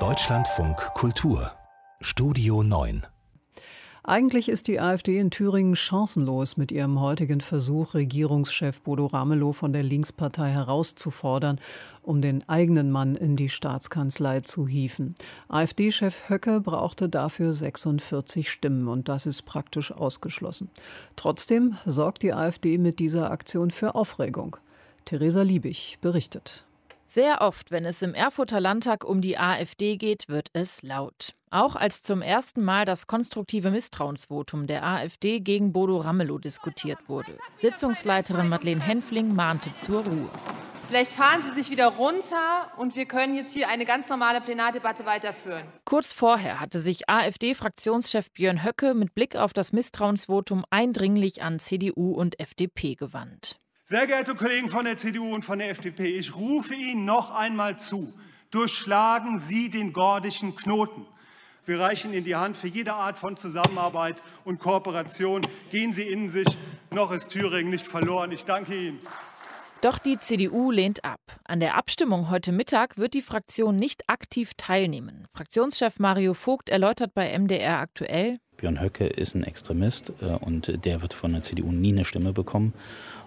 [0.00, 1.52] Deutschlandfunk Kultur
[2.00, 3.06] Studio 9
[4.02, 9.72] eigentlich ist die AfD in Thüringen chancenlos mit ihrem heutigen Versuch, Regierungschef Bodo Ramelow von
[9.72, 11.60] der Linkspartei herauszufordern,
[12.02, 15.14] um den eigenen Mann in die Staatskanzlei zu hieven.
[15.48, 20.68] AfD-Chef Höcke brauchte dafür 46 Stimmen und das ist praktisch ausgeschlossen.
[21.14, 24.56] Trotzdem sorgt die AfD mit dieser Aktion für Aufregung.
[25.04, 26.66] Theresa Liebig berichtet.
[27.06, 31.34] Sehr oft, wenn es im Erfurter Landtag um die AfD geht, wird es laut.
[31.50, 37.38] Auch als zum ersten Mal das konstruktive Misstrauensvotum der AfD gegen Bodo Ramelow diskutiert wurde.
[37.58, 40.30] Sitzungsleiterin Madeleine Henfling mahnte zur Ruhe.
[40.88, 45.06] Vielleicht fahren Sie sich wieder runter und wir können jetzt hier eine ganz normale Plenardebatte
[45.06, 45.66] weiterführen.
[45.84, 52.12] Kurz vorher hatte sich AfD-Fraktionschef Björn Höcke mit Blick auf das Misstrauensvotum eindringlich an CDU
[52.12, 53.60] und FDP gewandt.
[53.94, 57.78] Sehr geehrte Kollegen von der CDU und von der FDP, ich rufe Ihnen noch einmal
[57.78, 58.12] zu,
[58.50, 61.06] durchschlagen Sie den gordischen Knoten.
[61.64, 65.46] Wir reichen Ihnen die Hand für jede Art von Zusammenarbeit und Kooperation.
[65.70, 66.48] Gehen Sie in sich,
[66.92, 68.32] noch ist Thüringen nicht verloren.
[68.32, 68.98] Ich danke Ihnen.
[69.80, 71.20] Doch die CDU lehnt ab.
[71.44, 75.28] An der Abstimmung heute Mittag wird die Fraktion nicht aktiv teilnehmen.
[75.32, 78.40] Fraktionschef Mario Vogt erläutert bei MDR aktuell.
[78.56, 82.32] Björn Höcke ist ein Extremist äh, und der wird von der CDU nie eine Stimme
[82.32, 82.72] bekommen.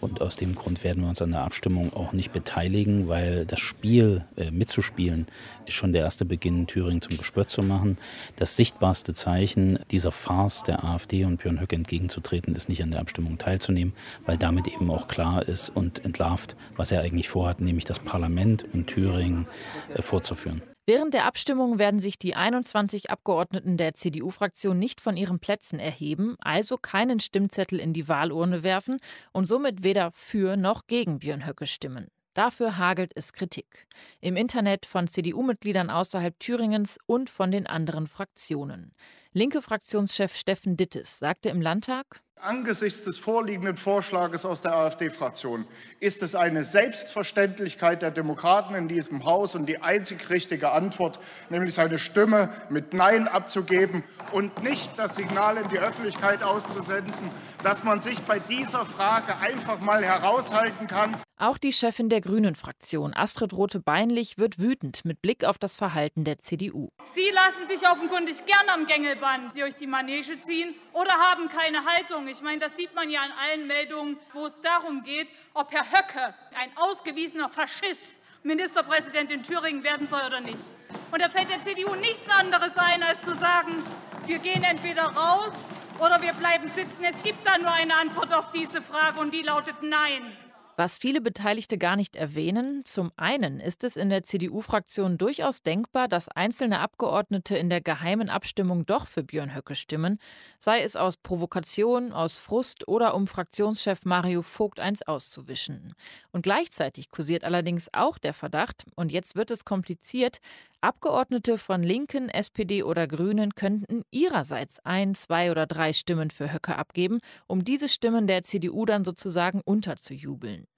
[0.00, 3.60] Und aus dem Grund werden wir uns an der Abstimmung auch nicht beteiligen, weil das
[3.60, 5.26] Spiel äh, mitzuspielen
[5.68, 7.98] ist schon der erste Beginn, Thüringen zum Gespött zu machen.
[8.36, 13.00] Das sichtbarste Zeichen dieser Farce der AfD und Björn Höcke entgegenzutreten, ist nicht an der
[13.00, 13.94] Abstimmung teilzunehmen,
[14.26, 18.64] weil damit eben auch klar ist und entlarvt, was er eigentlich vorhat, nämlich das Parlament
[18.72, 19.46] und Thüringen
[19.94, 20.62] äh, vorzuführen.
[20.88, 26.36] Während der Abstimmung werden sich die 21 Abgeordneten der CDU-Fraktion nicht von ihren Plätzen erheben,
[26.40, 28.98] also keinen Stimmzettel in die Wahlurne werfen
[29.30, 32.08] und somit weder für noch gegen Björn Höcke stimmen.
[32.32, 33.86] Dafür hagelt es Kritik.
[34.22, 38.94] Im Internet von CDU-Mitgliedern außerhalb Thüringens und von den anderen Fraktionen.
[39.38, 45.64] Linke Fraktionschef Steffen Dittes sagte im Landtag, Angesichts des vorliegenden Vorschlages aus der AfD-Fraktion
[46.00, 51.20] ist es eine Selbstverständlichkeit der Demokraten in diesem Haus und die einzig richtige Antwort,
[51.50, 54.02] nämlich seine Stimme mit Nein abzugeben
[54.32, 57.14] und nicht das Signal in die Öffentlichkeit auszusenden,
[57.62, 61.16] dass man sich bei dieser Frage einfach mal heraushalten kann.
[61.40, 66.40] Auch die Chefin der Grünen-Fraktion, Astrid Rote-Beinlich, wird wütend mit Blick auf das Verhalten der
[66.40, 66.88] CDU.
[67.04, 72.26] Sie lassen sich offenkundig gern am Gängelband durch die Manege ziehen oder haben keine Haltung.
[72.26, 75.86] Ich meine, das sieht man ja an allen Meldungen, wo es darum geht, ob Herr
[75.86, 80.64] Höcke, ein ausgewiesener Faschist, Ministerpräsident in Thüringen werden soll oder nicht.
[81.12, 83.84] Und da fällt der CDU nichts anderes ein, als zu sagen,
[84.26, 85.54] wir gehen entweder raus
[86.00, 87.04] oder wir bleiben sitzen.
[87.08, 90.36] Es gibt da nur eine Antwort auf diese Frage und die lautet Nein.
[90.78, 96.06] Was viele Beteiligte gar nicht erwähnen, zum einen ist es in der CDU-Fraktion durchaus denkbar,
[96.06, 100.20] dass einzelne Abgeordnete in der geheimen Abstimmung doch für Björn Höcke stimmen,
[100.56, 105.94] sei es aus Provokation, aus Frust oder um Fraktionschef Mario Vogt eins auszuwischen.
[106.30, 110.38] Und gleichzeitig kursiert allerdings auch der Verdacht, und jetzt wird es kompliziert,
[110.80, 116.76] Abgeordnete von Linken, SPD oder Grünen könnten ihrerseits ein, zwei oder drei Stimmen für Höcke
[116.76, 117.18] abgeben,
[117.48, 120.68] um diese Stimmen der CDU dann sozusagen unterzujubeln.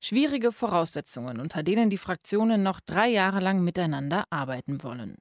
[0.00, 5.18] Schwierige Voraussetzungen, unter denen die Fraktionen noch drei Jahre lang miteinander arbeiten wollen.